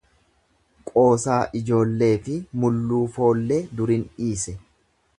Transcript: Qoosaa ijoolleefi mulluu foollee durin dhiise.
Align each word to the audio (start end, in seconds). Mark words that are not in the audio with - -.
Qoosaa 0.91 1.41
ijoolleefi 1.59 2.39
mulluu 2.65 3.05
foollee 3.19 3.63
durin 3.81 4.11
dhiise. 4.19 4.61